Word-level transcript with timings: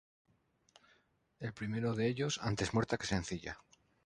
El 1.37 1.53
primero 1.53 1.93
de 1.93 2.07
ellos 2.07 2.39
"Antes 2.41 2.73
muerta 2.73 2.97
que 2.97 3.05
sencilla". 3.05 3.59